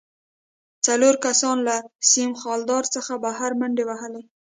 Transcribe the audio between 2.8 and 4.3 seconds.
څخه بهر منډې وهلې